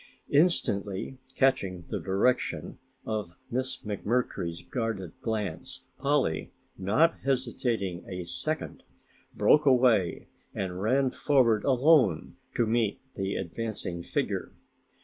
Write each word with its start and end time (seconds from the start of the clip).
Instantly 0.31 1.19
catching 1.35 1.83
the 1.83 1.99
direction 1.99 2.79
of 3.05 3.35
Miss 3.51 3.83
McMurtry's 3.83 4.63
guarded 4.63 5.11
glance, 5.21 5.85
Polly, 5.99 6.51
not 6.75 7.19
hesitating 7.19 8.03
a 8.09 8.23
second, 8.23 8.81
broke 9.35 9.67
away 9.67 10.27
and 10.55 10.81
ran 10.81 11.11
forward 11.11 11.63
alone 11.65 12.35
to 12.55 12.65
meet 12.65 12.99
the 13.13 13.35
advancing 13.35 14.01
figure. 14.01 14.53